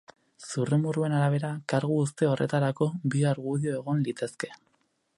Zurrumurruen 0.45 1.17
arabera, 1.17 1.51
kargu 1.73 1.99
uzte 2.05 2.31
horretarako 2.31 2.91
bi 3.13 3.25
argudio 3.35 3.81
egon 3.83 4.05
litezke. 4.09 4.55